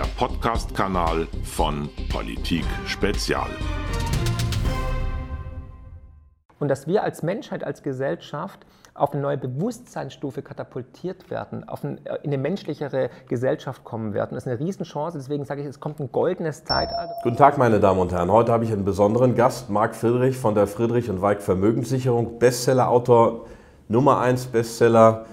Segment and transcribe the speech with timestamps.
[0.00, 3.50] der Podcast-Kanal von Politik Spezial.
[6.58, 8.60] Und dass wir als Menschheit, als Gesellschaft
[8.94, 14.30] auf eine neue Bewusstseinsstufe katapultiert werden, auf ein, äh, in eine menschlichere Gesellschaft kommen werden.
[14.36, 15.18] Das ist eine Riesenchance.
[15.18, 17.16] Deswegen sage ich, es kommt ein goldenes Zeitalter.
[17.22, 18.32] Guten Tag, meine Damen und Herren.
[18.32, 23.44] Heute habe ich einen besonderen Gast, Marc Friedrich von der Friedrich und Weig Vermögenssicherung, Bestsellerautor
[23.88, 25.26] Nummer 1 Bestseller,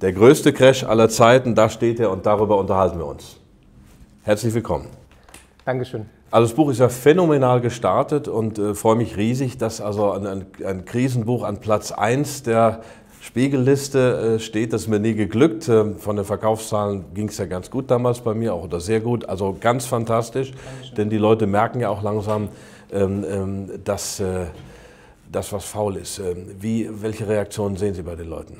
[0.00, 1.54] der größte Crash aller Zeiten.
[1.54, 3.43] Da steht er und darüber unterhalten wir uns.
[4.26, 4.86] Herzlich willkommen.
[5.66, 6.06] Dankeschön.
[6.30, 10.26] Also das Buch ist ja phänomenal gestartet und äh, freue mich riesig, dass also ein,
[10.26, 12.80] ein, ein Krisenbuch an Platz 1 der
[13.20, 14.72] Spiegelliste äh, steht.
[14.72, 15.68] Das ist mir nie geglückt.
[15.68, 19.00] Ähm, von den Verkaufszahlen ging es ja ganz gut damals bei mir, auch oder sehr
[19.00, 19.28] gut.
[19.28, 20.94] Also ganz fantastisch, Dankeschön.
[20.96, 22.48] denn die Leute merken ja auch langsam,
[22.92, 24.46] ähm, ähm, dass äh,
[25.30, 26.18] das was faul ist.
[26.18, 28.56] Ähm, wie, welche Reaktionen sehen Sie bei den Leuten?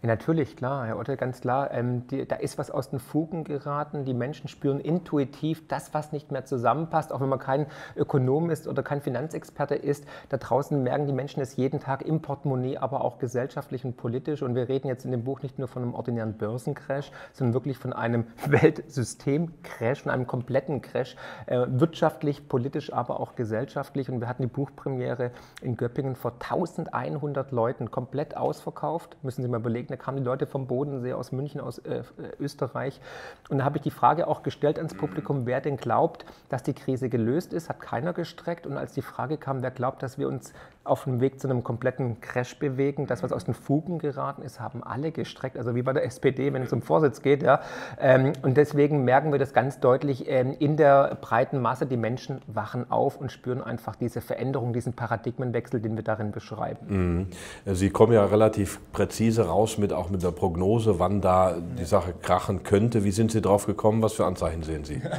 [0.00, 1.72] Ja, natürlich, klar, Herr Otte, ganz klar.
[1.72, 4.04] Ähm, die, da ist was aus den Fugen geraten.
[4.04, 8.68] Die Menschen spüren intuitiv das, was nicht mehr zusammenpasst, auch wenn man kein Ökonom ist
[8.68, 10.06] oder kein Finanzexperte ist.
[10.28, 14.42] Da draußen merken die Menschen es jeden Tag im Portemonnaie, aber auch gesellschaftlich und politisch.
[14.42, 17.76] Und wir reden jetzt in dem Buch nicht nur von einem ordinären Börsencrash, sondern wirklich
[17.76, 24.08] von einem Weltsystemcrash, von einem kompletten Crash, äh, wirtschaftlich, politisch, aber auch gesellschaftlich.
[24.08, 29.16] Und wir hatten die Buchpremiere in Göppingen vor 1100 Leuten komplett ausverkauft.
[29.24, 32.02] Müssen Sie mal überlegen da kamen die Leute vom Bodensee, aus München, aus äh,
[32.38, 33.00] Österreich.
[33.48, 36.74] Und da habe ich die Frage auch gestellt ans Publikum, wer denn glaubt, dass die
[36.74, 38.66] Krise gelöst ist, hat keiner gestreckt.
[38.66, 40.52] Und als die Frage kam, wer glaubt, dass wir uns
[40.88, 44.60] auf dem Weg zu einem kompletten Crash bewegen, das, was aus den Fugen geraten ist,
[44.60, 45.56] haben alle gestreckt.
[45.56, 47.42] Also wie bei der SPD, wenn es um Vorsitz geht.
[47.42, 47.60] Ja.
[48.00, 51.86] Ähm, und deswegen merken wir das ganz deutlich ähm, in der breiten Masse.
[51.86, 56.86] Die Menschen wachen auf und spüren einfach diese Veränderung, diesen Paradigmenwechsel, den wir darin beschreiben.
[56.88, 57.26] Mhm.
[57.74, 62.14] Sie kommen ja relativ präzise raus mit auch mit der Prognose, wann da die Sache
[62.20, 63.04] krachen könnte.
[63.04, 64.02] Wie sind Sie drauf gekommen?
[64.02, 65.00] Was für Anzeichen sehen Sie?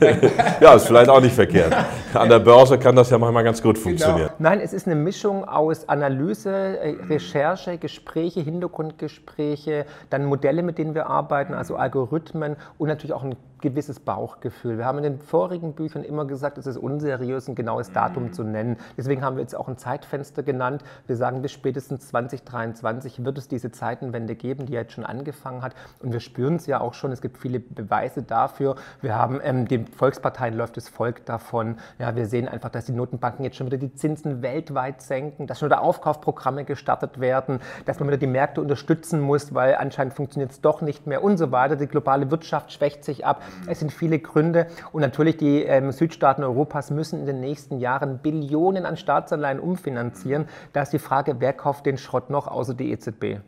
[0.60, 1.74] ja, ist vielleicht auch nicht verkehrt.
[2.14, 4.30] An der Börse kann das ja manchmal ganz gut funktionieren.
[4.36, 4.37] Genau.
[4.40, 10.94] Nein, es ist eine Mischung aus Analyse, äh, Recherche, Gespräche, Hintergrundgespräche, dann Modelle, mit denen
[10.94, 14.78] wir arbeiten, also Algorithmen und natürlich auch ein gewisses Bauchgefühl.
[14.78, 18.32] Wir haben in den vorigen Büchern immer gesagt, es ist unseriös, ein genaues Datum mhm.
[18.32, 18.76] zu nennen.
[18.96, 20.82] Deswegen haben wir jetzt auch ein Zeitfenster genannt.
[21.06, 25.74] Wir sagen, bis spätestens 2023 wird es diese Zeitenwende geben, die jetzt schon angefangen hat.
[26.00, 27.12] Und wir spüren es ja auch schon.
[27.12, 28.76] Es gibt viele Beweise dafür.
[29.00, 31.76] Wir haben ähm, den Volksparteien läuft das Volk davon.
[31.98, 35.58] Ja, wir sehen einfach, dass die Notenbanken jetzt schon wieder die Zinsen weltweit senken, dass
[35.58, 40.50] schon wieder Aufkaufprogramme gestartet werden, dass man wieder die Märkte unterstützen muss, weil anscheinend funktioniert
[40.50, 41.76] es doch nicht mehr und so weiter.
[41.76, 43.42] Die globale Wirtschaft schwächt sich ab.
[43.66, 48.18] Es sind viele Gründe und natürlich die ähm, Südstaaten Europas müssen in den nächsten Jahren
[48.18, 50.46] Billionen an Staatsanleihen umfinanzieren.
[50.72, 53.40] Da ist die Frage, wer kauft den Schrott noch außer die EZB?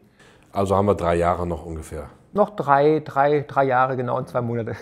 [0.52, 2.08] Also haben wir drei Jahre noch ungefähr.
[2.32, 4.76] Noch drei, drei, drei Jahre, genau, und zwei Monate.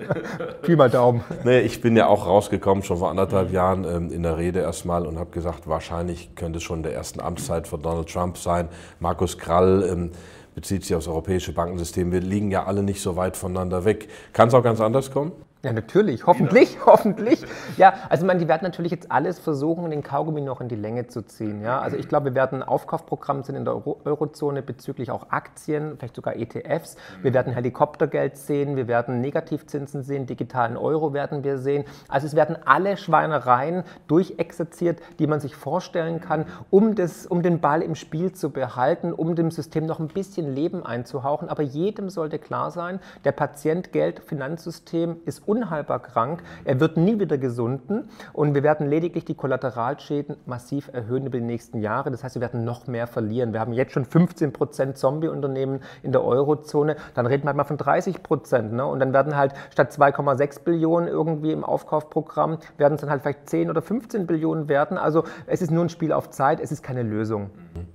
[0.62, 1.24] Pi mal Daumen.
[1.42, 5.04] Nee, ich bin ja auch rausgekommen, schon vor anderthalb Jahren ähm, in der Rede erstmal
[5.04, 8.68] und habe gesagt, wahrscheinlich könnte es schon in der ersten Amtszeit von Donald Trump sein.
[9.00, 10.12] Markus Krall ähm,
[10.54, 12.12] bezieht sich aufs europäische Bankensystem.
[12.12, 14.08] Wir liegen ja alle nicht so weit voneinander weg.
[14.32, 15.32] Kann es auch ganz anders kommen?
[15.64, 16.86] Ja, natürlich, hoffentlich, ja.
[16.86, 17.42] hoffentlich.
[17.78, 21.06] Ja, also man, die werden natürlich jetzt alles versuchen, den Kaugummi noch in die Länge
[21.06, 21.62] zu ziehen.
[21.62, 21.80] Ja?
[21.80, 26.16] Also ich glaube, wir werden Aufkaufprogramm sehen in der Euro Eurozone bezüglich auch Aktien, vielleicht
[26.16, 26.96] sogar ETFs.
[27.22, 31.84] Wir werden Helikoptergeld sehen, wir werden Negativzinsen sehen, digitalen Euro werden wir sehen.
[32.08, 37.60] Also es werden alle Schweinereien durchexerziert, die man sich vorstellen kann, um, das, um den
[37.60, 41.48] Ball im Spiel zu behalten, um dem System noch ein bisschen Leben einzuhauchen.
[41.48, 46.42] Aber jedem sollte klar sein, der Patient, Geld, Finanzsystem ist unheilbar krank.
[46.64, 51.44] Er wird nie wieder gesunden und wir werden lediglich die Kollateralschäden massiv erhöhen über die
[51.44, 52.10] nächsten Jahre.
[52.10, 53.52] Das heißt, wir werden noch mehr verlieren.
[53.52, 56.96] Wir haben jetzt schon 15 Prozent Zombie-Unternehmen in der Eurozone.
[57.14, 58.72] Dann reden wir halt mal von 30 Prozent.
[58.72, 58.84] Ne?
[58.84, 63.48] Und dann werden halt statt 2,6 Billionen irgendwie im Aufkaufprogramm, werden es dann halt vielleicht
[63.48, 64.98] 10 oder 15 Billionen werden.
[64.98, 67.50] Also es ist nur ein Spiel auf Zeit, es ist keine Lösung.
[67.74, 67.86] Mhm.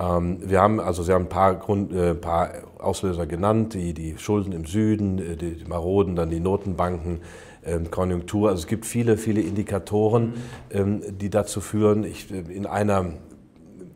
[0.00, 4.16] Ähm, wir haben also Sie haben ein paar, Grund, äh, paar Auslöser genannt, die, die
[4.18, 7.20] Schulden im Süden, äh, die, die Maroden, dann die Notenbanken,
[7.64, 8.48] ähm, Konjunktur.
[8.48, 10.34] Also es gibt viele, viele Indikatoren,
[10.70, 12.04] ähm, die dazu führen.
[12.04, 13.06] Ich, äh, in einer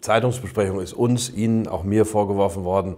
[0.03, 2.97] Zeitungsbesprechung ist uns, Ihnen, auch mir vorgeworfen worden,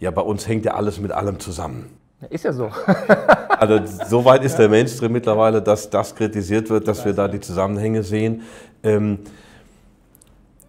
[0.00, 1.90] ja, bei uns hängt ja alles mit allem zusammen.
[2.30, 2.70] Ist ja so.
[3.48, 7.40] also so weit ist der Mainstream mittlerweile, dass das kritisiert wird, dass wir da die
[7.40, 8.42] Zusammenhänge sehen.
[8.82, 9.20] Ähm,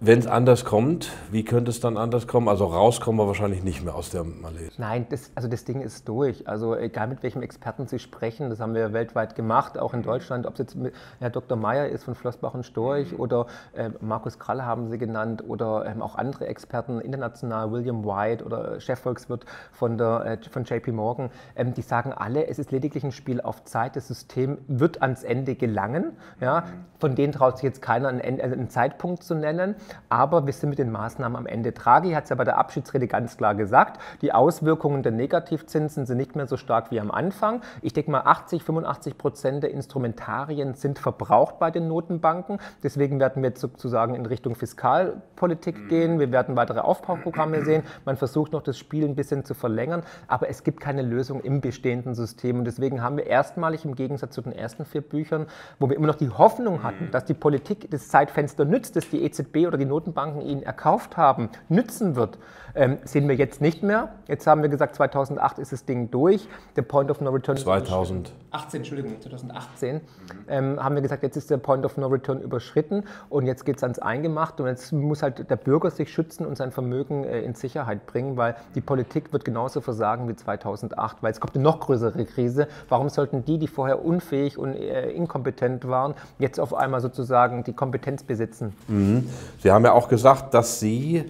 [0.01, 2.47] wenn es anders kommt, wie könnte es dann anders kommen?
[2.47, 4.71] Also rauskommen wir wahrscheinlich nicht mehr aus der Malaise.
[4.77, 6.47] Nein, das, also das Ding ist durch.
[6.47, 10.45] Also egal mit welchem Experten Sie sprechen, das haben wir weltweit gemacht, auch in Deutschland,
[10.45, 11.57] ob es jetzt mit Herr Dr.
[11.57, 16.01] Meyer ist von Flossbach und Storch oder äh, Markus Kralle haben Sie genannt oder ähm,
[16.01, 21.73] auch andere Experten international, William White oder Chefvolkswirt von, der, äh, von JP Morgan, ähm,
[21.73, 25.55] die sagen alle, es ist lediglich ein Spiel auf Zeit, das System wird ans Ende
[25.55, 26.13] gelangen.
[26.39, 26.63] Ja?
[26.99, 29.75] Von denen traut sich jetzt keiner einen, einen Zeitpunkt zu nennen.
[30.09, 31.71] Aber wir sind mit den Maßnahmen am Ende.
[31.71, 36.17] Draghi hat es ja bei der Abschiedsrede ganz klar gesagt, die Auswirkungen der Negativzinsen sind
[36.17, 37.61] nicht mehr so stark wie am Anfang.
[37.81, 42.59] Ich denke mal, 80, 85 Prozent der Instrumentarien sind verbraucht bei den Notenbanken.
[42.83, 45.87] Deswegen werden wir sozusagen in Richtung Fiskalpolitik mhm.
[45.87, 46.19] gehen.
[46.19, 47.83] Wir werden weitere Aufbauprogramme sehen.
[48.05, 51.61] Man versucht noch das Spiel ein bisschen zu verlängern, aber es gibt keine Lösung im
[51.61, 52.59] bestehenden System.
[52.59, 55.47] Und deswegen haben wir erstmalig im Gegensatz zu den ersten vier Büchern,
[55.79, 57.11] wo wir immer noch die Hoffnung hatten, mhm.
[57.11, 61.49] dass die Politik das Zeitfenster nützt, das die EZB oder die Notenbanken ihnen erkauft haben,
[61.69, 62.37] nützen wird,
[62.75, 64.09] ähm, sehen wir jetzt nicht mehr.
[64.27, 66.47] Jetzt haben wir gesagt, 2008 ist das Ding durch.
[66.75, 68.33] Der Point of No Return 2018,
[68.73, 70.01] Entschuldigung, 2018 mhm.
[70.47, 73.77] ähm, haben wir gesagt, jetzt ist der Point of No Return überschritten und jetzt geht
[73.77, 77.41] es ans Eingemachte und jetzt muss halt der Bürger sich schützen und sein Vermögen äh,
[77.41, 81.63] in Sicherheit bringen, weil die Politik wird genauso versagen wie 2008, weil es kommt eine
[81.63, 82.67] noch größere Krise.
[82.87, 87.73] Warum sollten die, die vorher unfähig und äh, inkompetent waren, jetzt auf einmal sozusagen die
[87.73, 88.73] Kompetenz besitzen?
[88.87, 89.29] Mhm.
[89.69, 91.25] Sie haben ja auch gesagt, dass Sie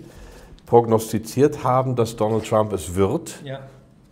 [0.65, 3.43] prognostiziert haben, dass Donald Trump es wird.
[3.43, 3.59] Ja.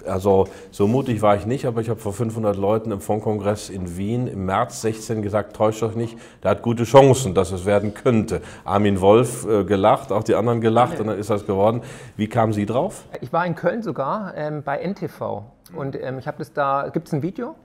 [0.05, 3.95] Also so mutig war ich nicht, aber ich habe vor 500 Leuten im Fondkongress in
[3.95, 7.93] Wien im März 16 gesagt, täuscht euch nicht, der hat gute Chancen, dass es werden
[7.93, 8.41] könnte.
[8.65, 10.99] Armin Wolf äh, gelacht, auch die anderen gelacht ja.
[10.99, 11.81] und dann ist das geworden.
[12.17, 13.05] Wie kamen Sie drauf?
[13.21, 15.43] Ich war in Köln sogar ähm, bei NTV
[15.73, 17.55] und ähm, ich habe das da, gibt es ein Video?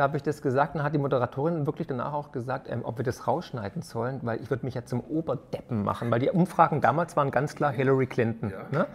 [0.00, 2.96] Da habe ich das gesagt und hat die Moderatorin wirklich danach auch gesagt, ähm, ob
[2.96, 6.80] wir das rausschneiden sollen, weil ich würde mich ja zum Oberdeppen machen, weil die Umfragen
[6.80, 8.48] damals waren ganz klar Hillary Clinton.
[8.48, 8.78] Ja.
[8.78, 8.86] Ne?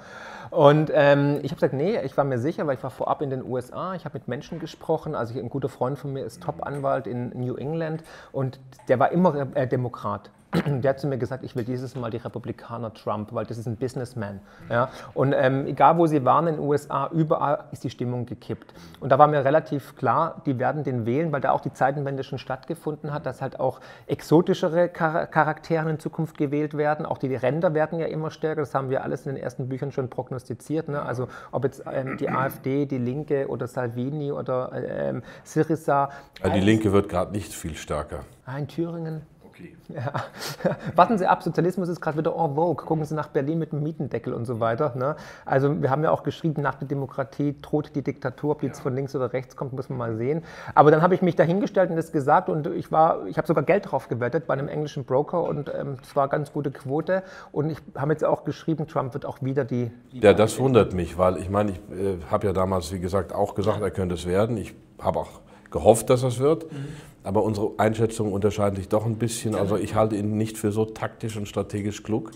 [0.49, 3.29] Und ähm, ich habe gesagt, nee, ich war mir sicher, weil ich war vorab in
[3.29, 7.05] den USA, ich habe mit Menschen gesprochen, also ein guter Freund von mir ist Top-Anwalt
[7.05, 10.31] in New England und der war immer äh, Demokrat.
[10.81, 13.67] der hat zu mir gesagt, ich will dieses Mal die Republikaner Trump, weil das ist
[13.67, 14.39] ein Businessman.
[14.69, 14.89] Ja?
[15.13, 18.73] Und ähm, egal wo sie waren in den USA, überall ist die Stimmung gekippt.
[18.99, 22.23] Und da war mir relativ klar, die werden den wählen, weil da auch die Zeitenwende
[22.23, 27.05] schon stattgefunden hat, dass halt auch exotischere Char Charaktere in Zukunft gewählt werden.
[27.05, 29.91] Auch die Ränder werden ja immer stärker, das haben wir alles in den ersten Büchern
[29.91, 30.87] schon prognostiziert.
[30.87, 31.01] Ne?
[31.01, 36.09] Also ob jetzt ähm, die AfD, die Linke oder Salvini oder ähm, Syriza.
[36.43, 38.19] Die Linke wird gerade nicht viel stärker.
[38.57, 39.21] In Thüringen
[39.55, 39.75] okay.
[39.89, 40.13] Ja.
[40.95, 42.85] Warten Sie ab, Sozialismus ist gerade wieder en vogue.
[42.85, 44.93] Gucken Sie nach Berlin mit dem Mietendeckel und so weiter.
[44.95, 45.15] Ne?
[45.45, 48.81] Also wir haben ja auch geschrieben, nach der Demokratie droht die Diktatur, ob die jetzt
[48.81, 50.43] von links oder rechts kommt, muss man mal sehen.
[50.73, 53.63] Aber dann habe ich mich dahingestellt und das gesagt und ich war, ich habe sogar
[53.63, 57.23] Geld drauf gewettet bei einem englischen Broker und es ähm, war ganz gute Quote.
[57.51, 59.91] Und ich habe jetzt auch geschrieben, Trump wird auch wieder die.
[60.11, 63.33] die ja, das wundert mich, weil ich meine, ich äh, habe ja damals, wie gesagt,
[63.33, 64.57] auch gesagt, er könnte es werden.
[64.57, 65.44] Ich habe auch
[65.75, 66.71] gehofft, dass das wird.
[66.71, 66.87] Mhm.
[67.23, 69.55] Aber unsere Einschätzungen unterscheiden sich doch ein bisschen.
[69.55, 72.31] Also ich halte ihn nicht für so taktisch und strategisch klug.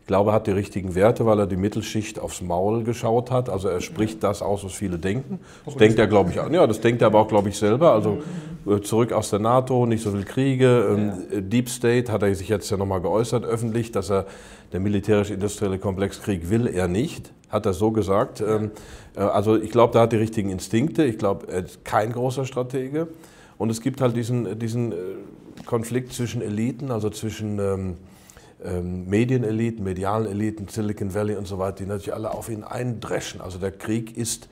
[0.00, 3.48] Ich glaube, er hat die richtigen Werte, weil er die Mittelschicht aufs Maul geschaut hat.
[3.48, 5.38] Also er spricht das aus, was viele denken.
[5.64, 7.92] Das denkt er, glaube ich, ja, das denkt er aber auch, glaube ich, selber.
[7.92, 8.22] Also
[8.66, 11.22] äh, zurück aus der NATO, nicht so viel Kriege.
[11.30, 14.26] Ähm, Deep State hat er sich jetzt ja nochmal geäußert öffentlich, dass er
[14.72, 18.40] der militärisch-industrielle Komplex Krieg will er nicht, hat er so gesagt.
[18.40, 18.70] Ähm,
[19.16, 21.04] äh, also ich glaube, da hat die richtigen Instinkte.
[21.04, 23.08] Ich glaube, er ist kein großer Stratege.
[23.58, 24.96] Und es gibt halt diesen, diesen äh,
[25.66, 27.96] Konflikt zwischen Eliten, also zwischen ähm,
[28.64, 33.40] ähm, Medieneliten, medialen Eliten, Silicon Valley und so weiter, die natürlich alle auf ihn eindreschen.
[33.40, 34.48] Also der Krieg ist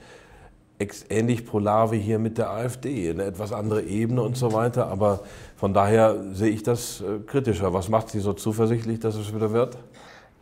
[1.10, 4.88] ähnlich polar wie hier mit der AfD, eine etwas andere Ebene und so weiter.
[4.88, 5.20] Aber
[5.56, 7.72] von daher sehe ich das äh, kritischer.
[7.72, 9.76] Was macht Sie so zuversichtlich, dass es wieder wird?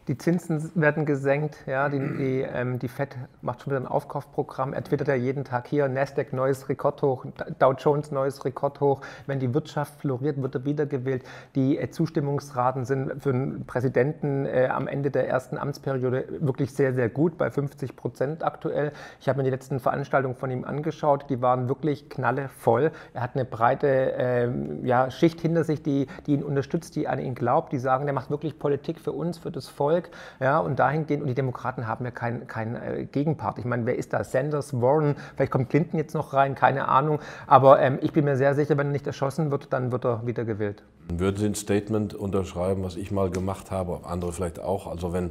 [0.08, 4.72] Die Zinsen werden gesenkt, ja, die, die, ähm, die FED macht schon wieder ein Aufkaufprogramm.
[4.72, 7.26] Er twittert ja jeden Tag hier, Nasdaq neues Rekordhoch,
[7.58, 9.00] Dow Jones neues Rekordhoch.
[9.26, 11.24] Wenn die Wirtschaft floriert, wird er wiedergewählt.
[11.56, 16.94] Die äh, Zustimmungsraten sind für einen Präsidenten äh, am Ende der ersten Amtsperiode wirklich sehr,
[16.94, 18.92] sehr gut, bei 50 Prozent aktuell.
[19.20, 22.92] Ich habe mir die letzten Veranstaltungen von ihm angeschaut, die waren wirklich knallevoll.
[23.12, 24.48] Er hat eine breite äh,
[24.84, 28.14] ja, Schicht hinter sich, die, die ihn unterstützt, die an ihn glaubt, die sagen, der
[28.14, 29.95] macht wirklich Politik für uns, für das Volk.
[29.96, 30.10] Volk.
[30.40, 33.58] Ja, und dahingehend, und die Demokraten haben ja keinen kein, äh, Gegenpart.
[33.58, 34.24] Ich meine, wer ist da?
[34.24, 37.20] Sanders, Warren, vielleicht kommt Clinton jetzt noch rein, keine Ahnung.
[37.46, 40.26] Aber ähm, ich bin mir sehr sicher, wenn er nicht erschossen wird, dann wird er
[40.26, 40.82] wieder gewählt.
[41.08, 44.86] Würden Sie ein Statement unterschreiben, was ich mal gemacht habe, andere vielleicht auch?
[44.86, 45.30] Also wenn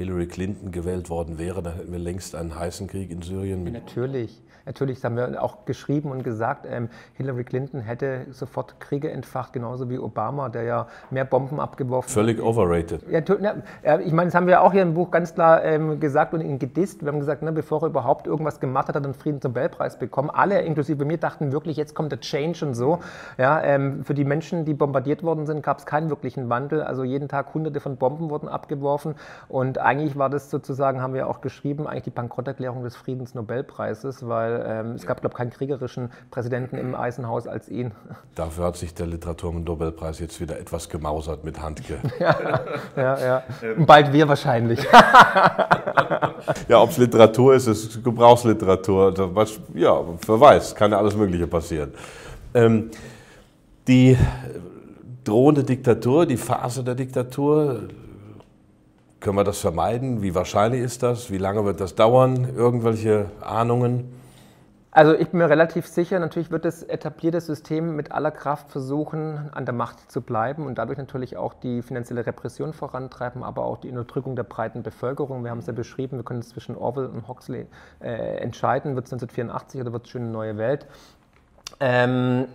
[0.00, 3.64] Hillary Clinton gewählt worden wäre, dann hätten wir längst einen heißen Krieg in Syrien.
[3.64, 4.42] Natürlich.
[4.66, 9.88] Natürlich haben wir auch geschrieben und gesagt, ähm, Hillary Clinton hätte sofort Kriege entfacht, genauso
[9.90, 12.14] wie Obama, der ja mehr Bomben abgeworfen hat.
[12.14, 13.02] Völlig overrated.
[13.10, 16.40] Ja, ich meine, das haben wir auch hier im Buch ganz klar ähm, gesagt und
[16.42, 17.02] ihn gedisst.
[17.02, 20.30] Wir haben gesagt, ne, bevor er überhaupt irgendwas gemacht hat, hat er den Friedensnobelpreis bekommen.
[20.30, 23.00] Alle, inklusive mir, dachten wirklich, jetzt kommt der Change und so.
[23.38, 26.82] Ja, ähm, für die Menschen, die bombardiert worden sind, gab es keinen wirklichen Wandel.
[26.82, 29.14] Also jeden Tag hunderte von Bomben wurden abgeworfen.
[29.48, 34.64] Und eigentlich war das sozusagen, haben wir auch geschrieben, eigentlich die Bankrotterklärung des Friedensnobelpreises, weil
[34.64, 37.90] ähm, es gab, glaube ich, keinen kriegerischen Präsidenten im Eisenhaus als ihn.
[38.36, 41.98] Dafür hat sich der Literatur- und Nobelpreis jetzt wieder etwas gemausert mit Handke.
[42.20, 42.60] ja,
[42.96, 43.42] ja, ja.
[43.76, 44.80] Und bald wir wahrscheinlich.
[46.68, 49.12] ja, ob es Literatur ist, es ist Gebrauchsliteratur.
[49.74, 51.92] Ja, wer weiß, kann ja alles Mögliche passieren.
[52.54, 52.92] Ähm,
[53.88, 54.16] die
[55.24, 57.88] drohende Diktatur, die Phase der Diktatur,
[59.20, 60.22] können wir das vermeiden?
[60.22, 61.30] Wie wahrscheinlich ist das?
[61.30, 62.48] Wie lange wird das dauern?
[62.56, 64.12] Irgendwelche Ahnungen?
[64.92, 69.48] Also ich bin mir relativ sicher, natürlich wird das etablierte System mit aller Kraft versuchen,
[69.52, 73.76] an der Macht zu bleiben und dadurch natürlich auch die finanzielle Repression vorantreiben, aber auch
[73.76, 75.44] die Unterdrückung der breiten Bevölkerung.
[75.44, 77.66] Wir haben es ja beschrieben, wir können zwischen Orwell und Huxley
[78.00, 80.86] äh, entscheiden, wird es 1984 oder wird es schon eine neue Welt.
[81.78, 82.46] Ähm,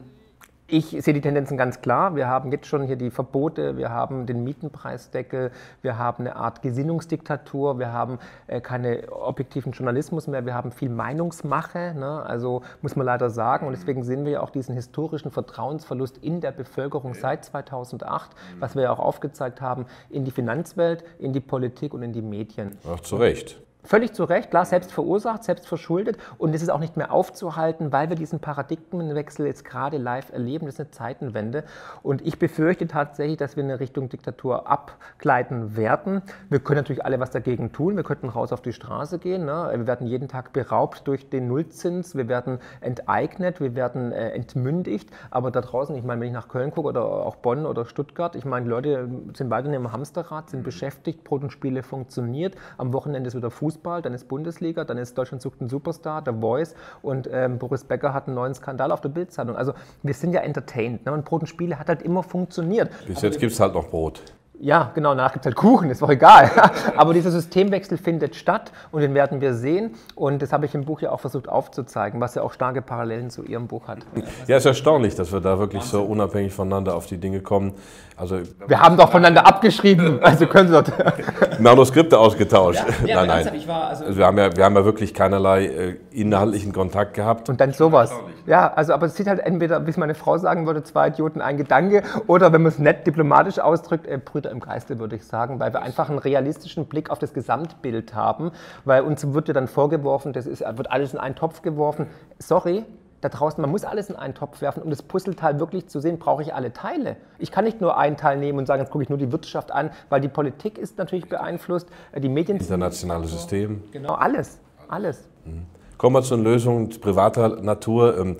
[0.67, 2.15] ich sehe die Tendenzen ganz klar.
[2.15, 5.51] Wir haben jetzt schon hier die Verbote, wir haben den Mietenpreisdeckel,
[5.83, 8.17] wir haben eine Art Gesinnungsdiktatur, wir haben
[8.47, 11.93] äh, keine objektiven Journalismus mehr, wir haben viel Meinungsmache.
[11.95, 12.23] Ne?
[12.25, 13.67] Also muss man leider sagen.
[13.67, 18.75] Und deswegen sehen wir ja auch diesen historischen Vertrauensverlust in der Bevölkerung seit 2008, was
[18.75, 22.77] wir ja auch aufgezeigt haben, in die Finanzwelt, in die Politik und in die Medien.
[22.89, 23.64] Ach, zu Recht.
[23.85, 26.17] Völlig zu Recht, klar, selbst verursacht, selbst verschuldet.
[26.39, 30.65] Und es ist auch nicht mehr aufzuhalten, weil wir diesen Paradigmenwechsel jetzt gerade live erleben.
[30.65, 31.63] Das ist eine Zeitenwende.
[32.01, 36.23] Und ich befürchte tatsächlich, dass wir in Richtung Diktatur abgleiten werden.
[36.49, 37.95] Wir können natürlich alle was dagegen tun.
[37.95, 39.45] Wir könnten raus auf die Straße gehen.
[39.45, 39.69] Ne?
[39.71, 42.15] Wir werden jeden Tag beraubt durch den Nullzins.
[42.15, 43.61] Wir werden enteignet.
[43.61, 45.11] Wir werden äh, entmündigt.
[45.29, 48.35] Aber da draußen, ich meine, wenn ich nach Köln gucke oder auch Bonn oder Stuttgart,
[48.35, 51.23] ich meine, die Leute sind weiter im Hamsterrad, sind beschäftigt.
[51.23, 52.55] Brot und Spiele funktioniert.
[52.79, 53.74] Am Wochenende ist wieder Fußball.
[53.75, 57.83] Fußball, dann ist Bundesliga, dann ist Deutschland sucht einen Superstar, The Voice und ähm, Boris
[57.83, 59.55] Becker hat einen neuen Skandal auf der Bildzeitung.
[59.55, 61.11] Also wir sind ja entertained ne?
[61.11, 62.89] und Brot und Spiele hat halt immer funktioniert.
[63.05, 64.21] Bis jetzt gibt es halt noch Brot.
[64.61, 66.49] Ja, genau, danach gibt es halt Kuchen, ist auch egal.
[66.95, 69.95] Aber dieser Systemwechsel findet statt und den werden wir sehen.
[70.15, 73.29] Und das habe ich im Buch ja auch versucht aufzuzeigen, was ja auch starke Parallelen
[73.29, 73.99] zu Ihrem Buch hat.
[74.47, 77.73] Ja, es ist erstaunlich, dass wir da wirklich so unabhängig voneinander auf die Dinge kommen.
[78.17, 81.59] Also, wir haben doch voneinander abgeschrieben, also können Sie doch.
[81.59, 82.81] Manuskripte ausgetauscht.
[83.05, 83.69] Ja, nein, nein.
[83.69, 87.49] Also also wir, haben ja, wir haben ja wirklich keinerlei äh, inhaltlichen Kontakt gehabt.
[87.49, 88.13] Und dann sowas.
[88.45, 91.41] Ja, also aber es sieht halt entweder, wie es meine Frau sagen würde, zwei Idioten,
[91.41, 95.25] ein Gedanke, oder wenn man es nett diplomatisch ausdrückt, äh, Brüder im Geiste, würde ich
[95.25, 98.51] sagen, weil wir einfach einen realistischen Blick auf das Gesamtbild haben,
[98.85, 102.07] weil uns wird ja dann vorgeworfen, das ist, wird alles in einen Topf geworfen.
[102.39, 102.85] Sorry,
[103.25, 104.83] da draußen, man muss alles in einen Topf werfen.
[104.83, 107.17] Um das Puzzleteil wirklich zu sehen, brauche ich alle Teile.
[107.39, 109.71] Ich kann nicht nur einen Teil nehmen und sagen, jetzt gucke ich nur die Wirtschaft
[109.71, 112.57] an, weil die Politik ist natürlich beeinflusst, äh, die Medien...
[112.57, 113.83] Internationales System.
[113.91, 115.27] Genau, alles, alles.
[115.43, 115.65] Mhm.
[115.97, 118.35] Kommen wir zu den Lösungen privater Natur.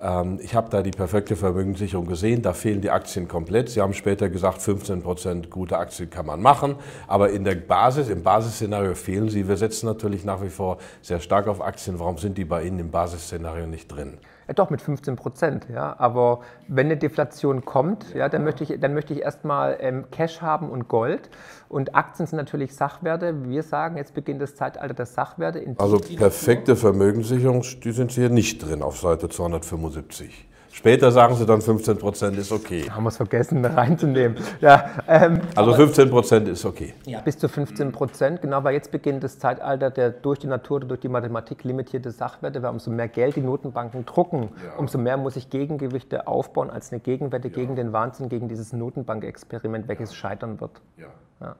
[0.00, 3.68] Ähm, ich habe da die perfekte Vermögenssicherung gesehen, da fehlen die Aktien komplett.
[3.70, 6.76] Sie haben später gesagt, 15 Prozent gute Aktien kann man machen,
[7.06, 9.48] aber in der Basis, im Basisszenario fehlen sie.
[9.48, 11.98] Wir setzen natürlich nach wie vor sehr stark auf Aktien.
[11.98, 14.18] Warum sind die bei Ihnen im Basisszenario nicht drin?
[14.48, 15.66] Ja, doch, mit 15 Prozent.
[15.72, 15.94] Ja.
[15.98, 20.40] Aber wenn eine Deflation kommt, ja, dann, möchte ich, dann möchte ich erstmal ähm, Cash
[20.40, 21.28] haben und Gold.
[21.68, 23.44] Und Aktien sind natürlich Sachwerte.
[23.44, 25.62] Wir sagen, jetzt beginnt das Zeitalter der Sachwerte.
[25.76, 30.47] also perfekte Vermögenssicherung, die sind hier nicht drin auf Seite 275.
[30.70, 32.88] Später sagen sie dann 15 Prozent ist okay.
[32.90, 34.36] Haben wir es vergessen reinzunehmen.
[34.60, 36.94] Ja, ähm, also 15 Prozent ist okay.
[37.04, 37.20] Ja.
[37.20, 41.00] Bis zu 15 Prozent, genau, weil jetzt beginnt das Zeitalter der durch die Natur durch
[41.00, 44.78] die Mathematik limitierte Sachwerte, weil umso mehr Geld die Notenbanken drucken, ja.
[44.78, 47.54] umso mehr muss ich Gegengewichte aufbauen als eine Gegenwette ja.
[47.54, 50.80] gegen den Wahnsinn, gegen dieses Notenbankexperiment, welches scheitern wird.
[50.96, 51.56] Ja.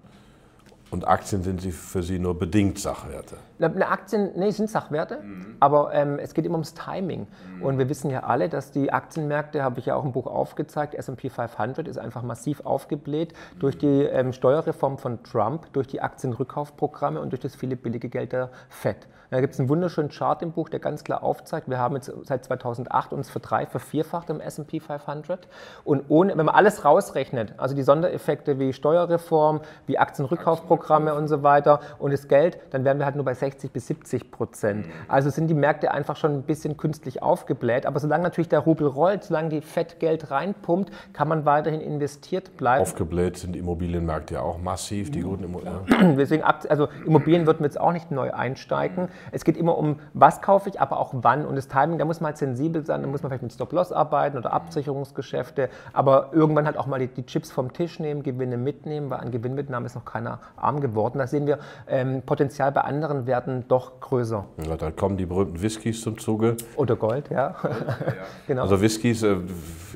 [0.90, 3.36] Und Aktien sind sie für Sie nur bedingt Sachwerte?
[3.60, 5.56] Eine Aktien, nee, sind Sachwerte, mhm.
[5.60, 7.26] aber ähm, es geht immer ums Timing.
[7.56, 7.62] Mhm.
[7.62, 10.94] Und wir wissen ja alle, dass die Aktienmärkte, habe ich ja auch im Buch aufgezeigt,
[10.94, 13.58] S&P 500 ist einfach massiv aufgebläht mhm.
[13.58, 18.32] durch die ähm, Steuerreform von Trump, durch die Aktienrückkaufprogramme und durch das viele billige Geld
[18.32, 19.08] der FED.
[19.30, 22.10] Da gibt es einen wunderschönen Chart im Buch, der ganz klar aufzeigt, wir haben jetzt
[22.22, 25.48] seit 2008 uns verdrei, vervierfacht im S&P 500
[25.84, 31.28] und ohne, wenn man alles rausrechnet, also die Sondereffekte wie Steuerreform, wie Aktienrückkaufprogramm, Förderprogramme und
[31.28, 34.86] so weiter und das Geld, dann wären wir halt nur bei 60 bis 70 Prozent.
[35.08, 37.86] Also sind die Märkte einfach schon ein bisschen künstlich aufgebläht.
[37.86, 42.82] Aber solange natürlich der Rubel rollt, solange die Fettgeld reinpumpt, kann man weiterhin investiert bleiben.
[42.82, 46.16] Aufgebläht sind Immobilienmärkte ja auch massiv, die guten Immobilien.
[46.16, 49.08] Deswegen, also Immobilien würden wir jetzt auch nicht neu einsteigen.
[49.32, 51.46] Es geht immer um, was kaufe ich, aber auch wann.
[51.46, 53.92] Und das Timing, da muss man halt sensibel sein, da muss man vielleicht mit Stop-Loss
[53.92, 58.56] arbeiten oder Absicherungsgeschäfte, aber irgendwann halt auch mal die, die, Chips vom Tisch nehmen, Gewinne
[58.56, 61.18] mitnehmen, weil an Gewinnmitnahme ist noch keiner arm geworden.
[61.18, 63.37] Da sehen wir ähm, Potenzial bei anderen Werten
[63.68, 64.44] doch größer.
[64.66, 66.56] Ja, da kommen die berühmten Whiskys zum Zuge.
[66.76, 67.56] Oder Gold, ja.
[67.60, 67.96] Gold, ja.
[68.46, 68.62] genau.
[68.62, 69.36] Also Whiskys, äh,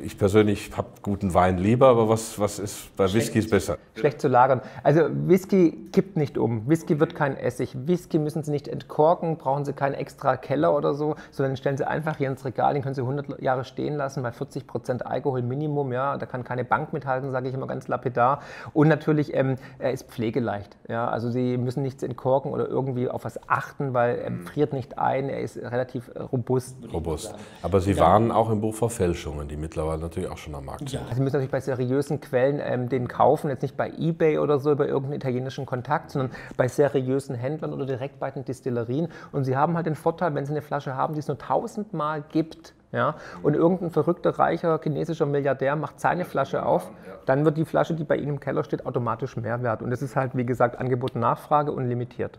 [0.03, 3.29] ich persönlich habe guten Wein lieber, aber was, was ist bei Schlecht.
[3.29, 3.79] Whiskys besser?
[3.95, 4.63] Schlecht zu lagern.
[4.83, 6.69] Also Whisky kippt nicht um.
[6.69, 7.77] Whisky wird kein Essig.
[7.87, 11.87] Whisky müssen Sie nicht entkorken, brauchen Sie keinen extra Keller oder so, sondern stellen Sie
[11.87, 15.43] einfach hier ins Regal, den können Sie 100 Jahre stehen lassen, bei 40 Prozent Alkohol
[15.43, 18.41] Minimum, ja, da kann keine Bank mithalten, sage ich immer ganz lapidar.
[18.73, 23.25] Und natürlich, ähm, er ist pflegeleicht, ja, also Sie müssen nichts entkorken oder irgendwie auf
[23.25, 24.47] was achten, weil er mhm.
[24.47, 26.77] friert nicht ein, er ist relativ äh, robust.
[26.93, 27.35] Robust.
[27.63, 30.89] Aber Sie warnen auch im Buch vor Fälschungen, die mittlerweile natürlich auch schon am Markt
[30.89, 30.93] sind.
[30.93, 31.01] Ja.
[31.03, 34.59] Also Sie müssen natürlich bei seriösen Quellen ähm, den kaufen, jetzt nicht bei Ebay oder
[34.59, 39.09] so über irgendeinen italienischen Kontakt, sondern bei seriösen Händlern oder direkt bei den Distillerien.
[39.33, 42.23] Und Sie haben halt den Vorteil, wenn Sie eine Flasche haben, die es nur tausendmal
[42.31, 46.91] gibt, ja, und irgendein verrückter, reicher chinesischer Milliardär macht seine Flasche auf,
[47.25, 49.83] dann wird die Flasche, die bei Ihnen im Keller steht, automatisch mehr wert.
[49.83, 52.39] Und das ist halt, wie gesagt, Angebot und Nachfrage und limitiert.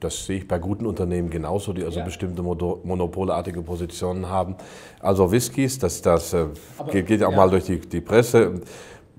[0.00, 2.04] Das sehe ich bei guten Unternehmen genauso, die also ja.
[2.04, 4.54] bestimmte monopolartige Positionen haben.
[5.00, 6.46] Also Whiskys, das, das äh,
[6.92, 8.60] geht, ja auch mal durch die, die Presse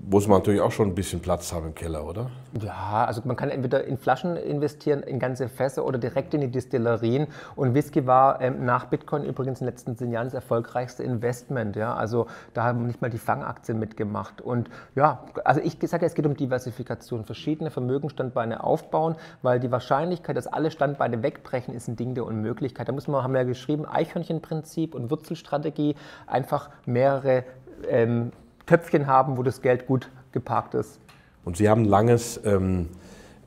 [0.08, 2.30] muss man natürlich auch schon ein bisschen Platz haben im Keller, oder?
[2.60, 6.48] Ja, also man kann entweder in Flaschen investieren, in ganze Fässer oder direkt in die
[6.48, 7.26] Distillerien.
[7.54, 11.76] Und Whisky war ähm, nach Bitcoin übrigens in den letzten zehn Jahren das erfolgreichste Investment.
[11.76, 11.94] Ja?
[11.94, 14.40] Also da haben nicht mal die Fangaktien mitgemacht.
[14.40, 20.36] Und ja, also ich sage, es geht um Diversifikation, verschiedene Vermögensstandbeine aufbauen, weil die Wahrscheinlichkeit,
[20.36, 22.88] dass alle Standbeine wegbrechen, ist ein Ding der Unmöglichkeit.
[22.88, 25.94] Da muss man, haben wir ja geschrieben, Eichhörnchenprinzip und Wurzelstrategie,
[26.26, 27.44] einfach mehrere
[27.88, 28.32] ähm,
[28.70, 31.00] Töpfchen haben, wo das Geld gut geparkt ist.
[31.44, 32.88] Und Sie haben langes ähm,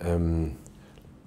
[0.02, 0.58] ähm,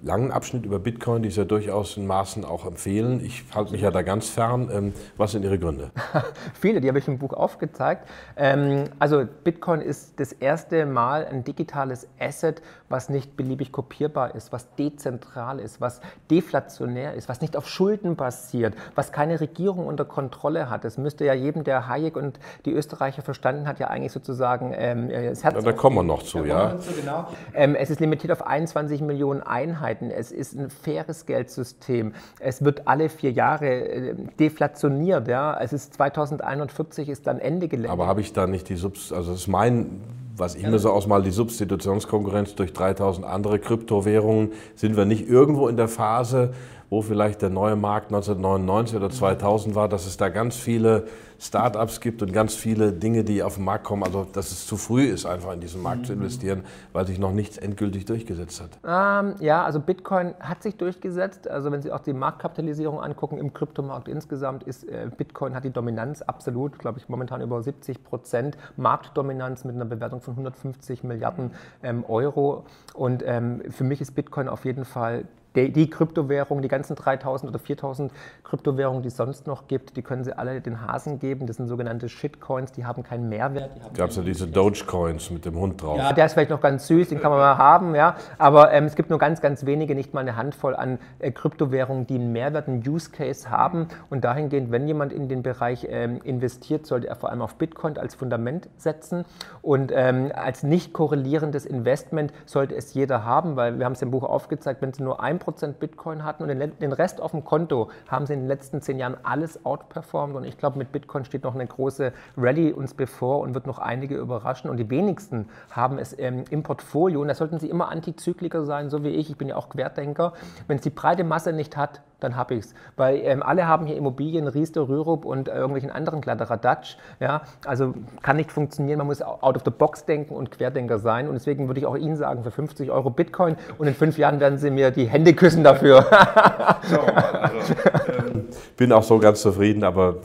[0.03, 3.19] langen Abschnitt über Bitcoin, die ich ja durchaus in Maßen auch empfehlen.
[3.23, 4.69] Ich halte mich ja da ganz fern.
[4.71, 5.91] Ähm, was sind Ihre Gründe?
[6.53, 8.07] Viele, die habe ich im Buch aufgezeigt.
[8.35, 14.51] Ähm, also Bitcoin ist das erste Mal ein digitales Asset, was nicht beliebig kopierbar ist,
[14.51, 15.99] was dezentral ist, was
[16.29, 20.85] deflationär ist, was nicht auf Schulden basiert, was keine Regierung unter Kontrolle hat.
[20.85, 25.09] Das müsste ja jedem, der Hayek und die Österreicher verstanden hat, ja eigentlich sozusagen ähm,
[25.09, 25.55] das Herz.
[25.55, 26.77] Ja, da kommen wir noch zu, ja.
[26.79, 27.27] Zu, genau.
[27.53, 29.86] es ist limitiert auf 21 Millionen Einheiten.
[29.87, 35.27] Einheiten, es ist ein faires Geldsystem, es wird alle vier Jahre äh, deflationiert.
[35.27, 35.57] Ja?
[35.59, 37.91] Es ist 2041 ist dann Ende geländet.
[37.91, 40.01] Aber habe ich da nicht die Subs, also das ist mein,
[40.35, 45.67] was ich mir so ausmal, die Substitutionskonkurrenz durch 3000 andere Kryptowährungen, sind wir nicht irgendwo
[45.67, 46.53] in der Phase,
[46.89, 51.07] wo vielleicht der neue Markt 1999 oder 2000 war, dass es da ganz viele
[51.39, 54.03] Startups gibt und ganz viele Dinge, die auf den Markt kommen.
[54.03, 56.19] Also dass es zu früh ist, einfach in diesen Markt zu mhm.
[56.19, 58.69] investieren, weil sich noch nichts endgültig durchgesetzt hat.
[58.83, 61.47] Ähm, ja, also Bitcoin hat sich durchgesetzt.
[61.47, 65.71] Also wenn Sie auch die Marktkapitalisierung angucken im Kryptomarkt insgesamt, ist äh, Bitcoin hat die
[65.71, 71.51] Dominanz absolut, glaube ich, momentan über 70 Prozent Marktdominanz mit einer Bewertung von 150 Milliarden
[71.83, 72.65] ähm, Euro.
[72.93, 75.25] Und ähm, für mich ist Bitcoin auf jeden Fall
[75.57, 78.11] die, die Kryptowährungen, die ganzen 3000 oder 4000
[78.43, 81.47] Kryptowährungen, die es sonst noch gibt, die können Sie alle den Hasen geben.
[81.47, 83.71] Das sind sogenannte Shitcoins, die haben keinen Mehrwert.
[83.93, 85.97] Die Gab es ja diese Dogecoins mit dem Hund drauf.
[85.97, 88.15] Ja, der ist vielleicht noch ganz süß, den kann man mal haben, ja.
[88.37, 92.05] Aber ähm, es gibt nur ganz, ganz wenige, nicht mal eine Handvoll an äh, Kryptowährungen,
[92.05, 93.87] die einen Mehrwert, einen Use Case haben.
[94.09, 97.97] Und dahingehend, wenn jemand in den Bereich ähm, investiert, sollte er vor allem auf Bitcoin
[97.97, 99.25] als Fundament setzen.
[99.61, 104.11] Und ähm, als nicht korrelierendes Investment sollte es jeder haben, weil wir haben es im
[104.11, 108.25] Buch aufgezeigt, wenn Sie nur 1% Bitcoin hatten und den Rest auf dem Konto haben
[108.25, 110.35] sie in den letzten zehn Jahren alles outperformed.
[110.35, 113.79] Und ich glaube, mit Bitcoin steht noch eine große Rallye uns bevor und wird noch
[113.79, 114.69] einige überraschen.
[114.69, 117.21] Und die wenigsten haben es ähm, im Portfolio.
[117.21, 119.29] Und da sollten sie immer Antizykliker sein, so wie ich.
[119.29, 120.33] Ich bin ja auch Querdenker.
[120.67, 122.73] Wenn es die breite Masse nicht hat, dann habe ich es.
[122.95, 126.97] Weil ähm, alle haben hier Immobilien, Riester, Rürup und äh, irgendwelchen anderen Kladderadatsch.
[127.19, 127.41] Ja?
[127.65, 128.97] Also kann nicht funktionieren.
[128.97, 131.27] Man muss out of the box denken und Querdenker sein.
[131.27, 134.39] Und deswegen würde ich auch Ihnen sagen, für 50 Euro Bitcoin und in fünf Jahren
[134.39, 136.01] werden Sie mir die Hände küssen dafür.
[136.89, 137.73] so, also,
[138.17, 140.17] ähm, bin auch so ganz zufrieden, aber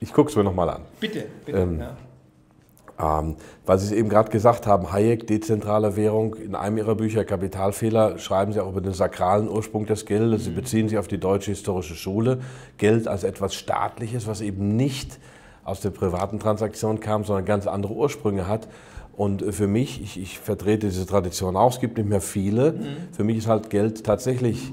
[0.00, 0.82] ich gucke es mir nochmal an.
[1.00, 1.58] Bitte, bitte.
[1.58, 1.96] Ähm, ja.
[3.00, 7.24] Ähm, weil Sie es eben gerade gesagt haben, Hayek, dezentrale Währung, in einem Ihrer Bücher
[7.24, 10.44] Kapitalfehler schreiben Sie auch über den sakralen Ursprung des Geldes.
[10.44, 10.56] Sie mhm.
[10.56, 12.40] beziehen sich auf die Deutsche Historische Schule.
[12.76, 15.18] Geld als etwas Staatliches, was eben nicht
[15.62, 18.66] aus der privaten Transaktion kam, sondern ganz andere Ursprünge hat.
[19.18, 22.70] Und für mich, ich, ich vertrete diese Tradition auch, es gibt nicht mehr viele.
[22.70, 22.86] Mhm.
[23.10, 24.70] Für mich ist halt Geld tatsächlich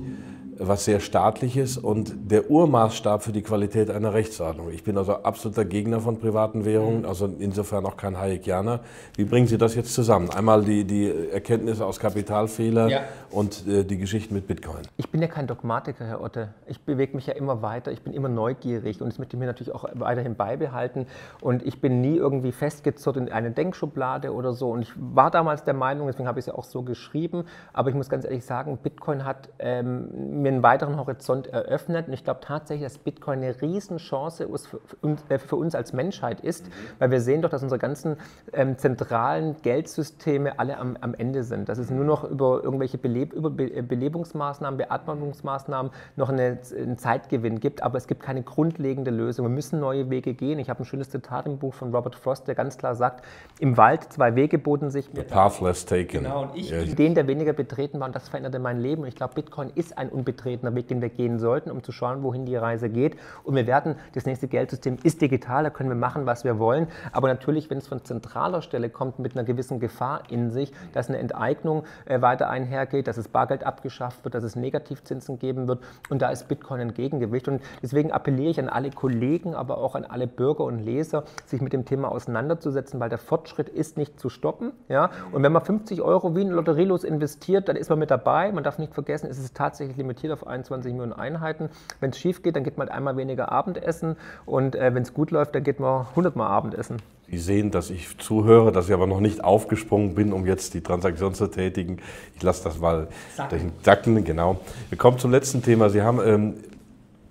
[0.60, 4.72] was sehr staatliches und der Urmaßstab für die Qualität einer Rechtsordnung.
[4.72, 7.06] Ich bin also absoluter Gegner von privaten Währungen, mhm.
[7.06, 8.80] also insofern auch kein Hayekianer.
[9.15, 10.30] Wie bringen Sie das jetzt zusammen?
[10.30, 13.02] Einmal die, die Erkenntnisse aus Kapitalfehler ja.
[13.32, 14.82] und äh, die Geschichten mit Bitcoin.
[14.98, 16.54] Ich bin ja kein Dogmatiker, Herr Otte.
[16.68, 19.48] Ich bewege mich ja immer weiter, ich bin immer neugierig und das möchte ich mir
[19.48, 21.08] natürlich auch weiterhin beibehalten.
[21.41, 24.72] Und ich bin nie irgendwie festgezurrt in eine Denkschublade oder so.
[24.72, 27.89] Und ich war damals der Meinung, deswegen habe ich es ja auch so geschrieben, aber
[27.89, 32.08] ich muss ganz ehrlich sagen, Bitcoin hat ähm, mir einen weiteren Horizont eröffnet.
[32.08, 36.39] Und ich glaube tatsächlich, dass Bitcoin eine Riesenchance für uns, äh, für uns als Menschheit
[36.41, 38.17] ist, weil wir sehen doch, dass unsere ganzen
[38.53, 41.67] ähm, zentralen Geldsysteme alle am, am, Ende sind.
[41.67, 47.60] Dass es nur noch über irgendwelche Beleb über Be Belebungsmaßnahmen, Beatmungsmaßnahmen noch eine, einen Zeitgewinn
[47.60, 49.45] gibt, aber es gibt keine grundlegende Lösung.
[49.45, 50.60] Wir müssen neue Wege gehen.
[50.60, 53.25] Ich habe ein schönes Zitat im Buch von Robert Frost, der ganz klar sagt,
[53.60, 55.10] im Wald zwei Wege boten sich.
[55.13, 56.23] The path less taken.
[56.23, 56.84] Genau, und ich yeah.
[56.84, 59.01] den, der weniger betreten war und das veränderte mein Leben.
[59.01, 61.91] Und ich glaube, Bitcoin ist ein unbetretener betretener Weg, den wir gehen sollten, um zu
[61.91, 63.17] schauen, wohin die Reise geht.
[63.43, 66.88] Und wir werden, das nächste Geldsystem ist digital, da können wir machen, was wir wollen.
[67.12, 71.10] Aber natürlich, wenn es von zentraler Stelle kommt, mit einer gewissen Gefahr in sich, dass
[71.10, 75.80] eine Enteignung äh, weiter einhergeht, dass das Bargeld abgeschafft wird, dass es Negativzinsen geben wird.
[76.10, 77.48] Und da ist Bitcoin ein Gegengewicht.
[77.48, 81.62] Und deswegen appelliere ich an alle Kollegen, aber auch an alle Bürger und Leser, sich
[81.62, 84.74] mit dem Thema auseinanderzusetzen, weil der Fortschritt ist nicht zu stoppen.
[84.89, 85.10] Ja?
[85.32, 88.52] Und wenn man 50 Euro wie ein Lotterielos investiert, dann ist man mit dabei.
[88.52, 91.70] Man darf nicht vergessen, es ist tatsächlich limitiert auf 21 Millionen Einheiten.
[92.00, 95.32] Wenn es schief geht, dann geht man einmal weniger Abendessen und äh, wenn es gut
[95.32, 96.98] läuft, dann geht man 100 Mal Abendessen.
[97.28, 100.82] Sie sehen, dass ich zuhöre, dass ich aber noch nicht aufgesprungen bin, um jetzt die
[100.82, 101.98] Transaktion zu tätigen.
[102.36, 103.72] Ich lasse das mal Sacken.
[103.82, 104.60] Sacken, genau.
[104.90, 105.90] Wir kommen zum letzten Thema.
[105.90, 106.54] Sie haben ähm,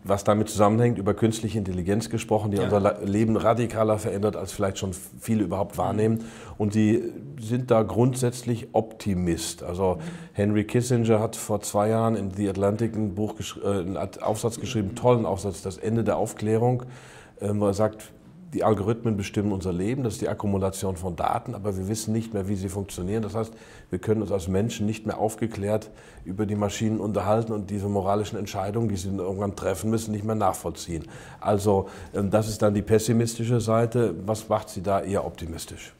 [0.04, 2.64] was damit zusammenhängt, über künstliche Intelligenz gesprochen, die ja.
[2.64, 6.24] unser Leben radikaler verändert, als vielleicht schon viele überhaupt wahrnehmen.
[6.58, 7.02] Und Sie
[7.40, 9.62] sind da grundsätzlich Optimist.
[9.62, 9.98] Also
[10.32, 14.88] Henry Kissinger hat vor zwei Jahren in The Atlantic ein Buch, äh, einen Aufsatz geschrieben,
[14.88, 16.84] einen tollen Aufsatz, Das Ende der Aufklärung,
[17.40, 18.13] ähm, wo er sagt,
[18.54, 22.32] die Algorithmen bestimmen unser Leben, das ist die Akkumulation von Daten, aber wir wissen nicht
[22.32, 23.22] mehr, wie sie funktionieren.
[23.22, 23.52] Das heißt,
[23.90, 25.90] wir können uns als Menschen nicht mehr aufgeklärt
[26.24, 30.36] über die Maschinen unterhalten und diese moralischen Entscheidungen, die sie irgendwann treffen müssen, nicht mehr
[30.36, 31.04] nachvollziehen.
[31.40, 34.14] Also ähm, das ist dann die pessimistische Seite.
[34.24, 35.92] Was macht Sie da eher optimistisch?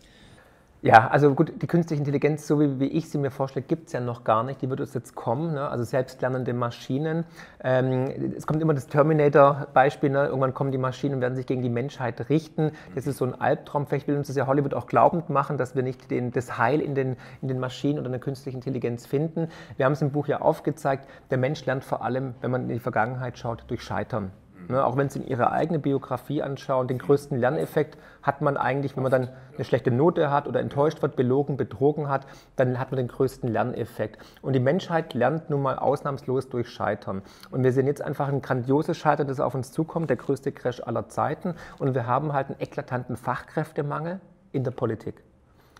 [0.85, 3.94] Ja, also gut, die künstliche Intelligenz, so wie, wie ich sie mir vorstelle, gibt es
[3.94, 4.61] ja noch gar nicht.
[4.61, 5.66] Die wird uns jetzt kommen, ne?
[5.66, 7.25] also selbstlernende Maschinen.
[7.62, 10.27] Ähm, es kommt immer das Terminator-Beispiel, ne?
[10.27, 12.73] irgendwann kommen die Maschinen und werden sich gegen die Menschheit richten.
[12.94, 13.87] Das ist so ein Albtraum.
[13.87, 16.83] Vielleicht will uns das ja Hollywood auch glaubend machen, dass wir nicht den, das Heil
[16.83, 19.49] in den, in den Maschinen oder in der künstlichen Intelligenz finden.
[19.79, 22.68] Wir haben es im Buch ja aufgezeigt, der Mensch lernt vor allem, wenn man in
[22.68, 24.33] die Vergangenheit schaut, durch Scheitern.
[24.68, 28.96] Ne, auch wenn Sie in Ihre eigene Biografie anschauen, den größten Lerneffekt hat man eigentlich,
[28.96, 32.90] wenn man dann eine schlechte Note hat oder enttäuscht wird, belogen, betrogen hat, dann hat
[32.90, 34.18] man den größten Lerneffekt.
[34.40, 37.22] Und die Menschheit lernt nun mal ausnahmslos durch Scheitern.
[37.50, 40.81] Und wir sehen jetzt einfach ein grandioses Scheitern, das auf uns zukommt, der größte Crash
[40.81, 41.55] aller Zeiten.
[41.79, 44.20] Und wir haben halt einen eklatanten Fachkräftemangel
[44.53, 45.22] in der Politik.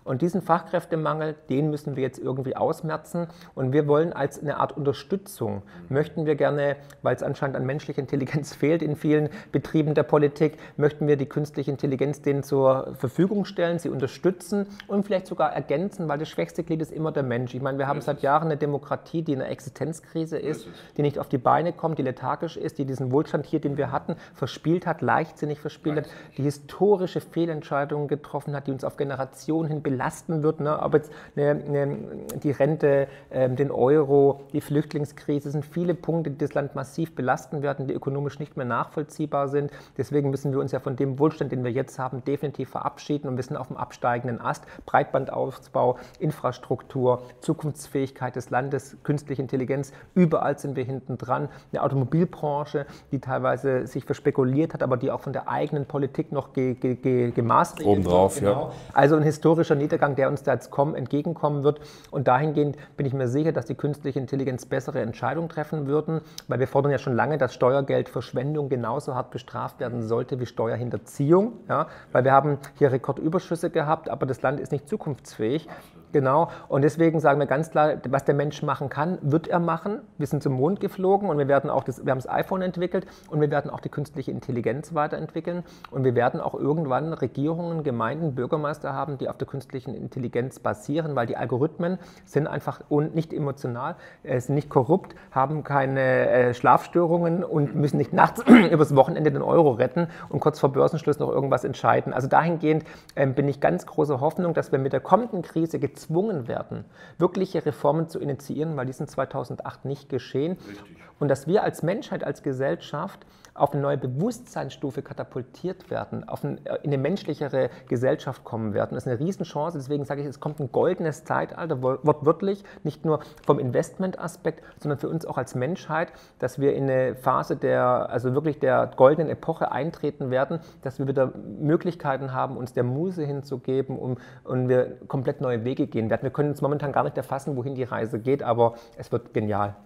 [0.05, 3.27] Und diesen Fachkräftemangel, den müssen wir jetzt irgendwie ausmerzen.
[3.55, 8.01] Und wir wollen als eine Art Unterstützung, möchten wir gerne, weil es anscheinend an menschlicher
[8.01, 13.47] Intelligenz fehlt in vielen Betrieben der Politik, möchten wir die künstliche Intelligenz denen zur Verfügung
[13.47, 17.55] stellen, sie unterstützen und vielleicht sogar ergänzen, weil das schwächste Glied ist immer der Mensch.
[17.55, 20.67] Ich meine, wir haben seit Jahren eine Demokratie, die in einer Existenzkrise ist,
[20.99, 23.91] die nicht auf die Beine kommt, die lethargisch ist, die diesen Wohlstand hier, den wir
[23.91, 29.69] hatten, verspielt hat, leichtsinnig verspielt hat, die historische Fehlentscheidungen getroffen hat, die uns auf Generationen
[29.69, 30.81] hin belasten wird, ne?
[30.83, 31.99] ob jetzt eine, eine,
[32.43, 37.63] die Rente, äh, den Euro, die Flüchtlingskrise, sind viele Punkte, die das Land massiv belasten
[37.63, 39.71] werden, die ökonomisch nicht mehr nachvollziehbar sind.
[39.97, 43.37] Deswegen müssen wir uns ja von dem Wohlstand, den wir jetzt haben, definitiv verabschieden und
[43.37, 44.65] wir sind auf dem absteigenden Ast.
[44.85, 51.49] Breitbandausbau, Infrastruktur, Zukunftsfähigkeit des Landes, künstliche Intelligenz, überall sind wir hinten dran.
[51.73, 56.53] Eine Automobilbranche, die teilweise sich verspekuliert hat, aber die auch von der eigenen Politik noch
[56.53, 58.51] ge, ge, ge, gemaßregelt Obendrauf, genau.
[58.51, 58.73] ja.
[58.93, 61.81] Also ein historischer Niedergang, der uns da jetzt kommen, entgegenkommen wird.
[62.11, 66.59] Und dahingehend bin ich mir sicher, dass die künstliche Intelligenz bessere Entscheidungen treffen würden, weil
[66.59, 71.53] wir fordern ja schon lange, dass Steuergeldverschwendung genauso hart bestraft werden sollte wie Steuerhinterziehung.
[71.69, 71.89] Ja?
[72.13, 75.69] Weil wir haben hier Rekordüberschüsse gehabt, aber das Land ist nicht zukunftsfähig.
[76.15, 76.49] Genau.
[76.69, 79.99] Und deswegen sagen wir ganz klar, was der Mensch machen kann, wird er machen.
[80.17, 83.05] Wir sind zum Mond geflogen und wir werden auch das, wir haben das iPhone entwickelt
[83.31, 85.65] und wir werden auch die künstliche Intelligenz weiterentwickeln.
[85.91, 91.17] Und wir werden auch irgendwann Regierungen, Gemeinden, Bürgermeister haben, die auf der künstlichen Intelligenz basieren,
[91.17, 92.81] weil die Algorithmen sind einfach
[93.13, 98.95] nicht emotional, äh, sind nicht korrupt, haben keine äh, Schlafstörungen und müssen nicht nachts übers
[98.95, 102.13] Wochenende den Euro retten und kurz vor Börsenschluss noch irgendwas entscheiden.
[102.13, 102.85] Also dahingehend
[103.17, 106.85] ähm, bin ich ganz große Hoffnung, dass wir mit der kommenden Krise gezwungen werden,
[107.19, 110.53] wirkliche Reformen zu initiieren, weil die sind 2008 nicht geschehen.
[110.69, 110.97] Richtig.
[111.19, 116.65] Und dass wir als Menschheit, als Gesellschaft auf eine neue Bewusstseinsstufe katapultiert werden, auf ein,
[116.67, 118.95] äh, in eine menschlichere Gesellschaft kommen werden.
[118.95, 119.79] Das ist eine Riesenchance.
[119.79, 125.09] Deswegen sage ich, es kommt ein goldenes Zeitalter, wortwörtlich, nicht nur vom Investmentaspekt, sondern für
[125.09, 129.71] uns auch als Menschheit, dass wir in eine Phase der, also wirklich der goldenen Epoche
[129.71, 135.41] eintreten werden, dass wir wieder Möglichkeiten haben, uns der Muse hinzugeben und, und wir komplett
[135.41, 136.23] neue Wege gehen werden.
[136.23, 139.77] Wir können uns momentan gar nicht erfassen, wohin die Reise geht, aber es wird genial.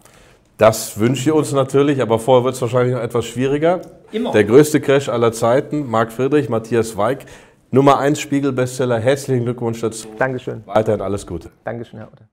[0.59, 3.81] Das wünschen wir uns natürlich, aber vorher wird es wahrscheinlich noch etwas schwieriger.
[4.11, 4.33] Immer.
[4.33, 7.27] Der größte Crash aller Zeiten, Marc Friedrich, Matthias Weig,
[7.71, 8.99] Nummer 1 Spiegel-Bestseller.
[8.99, 10.09] Herzlichen Glückwunsch dazu.
[10.19, 10.65] Dankeschön.
[10.67, 11.53] Weiterhin alles Gute.
[11.63, 12.29] Dankeschön, Herr Otte.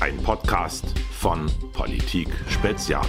[0.00, 1.44] Ein Podcast von
[1.74, 3.04] Politik Spezial.